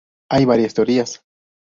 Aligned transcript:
Hay 0.31 0.45
varias 0.45 0.73
teorías. 0.73 1.21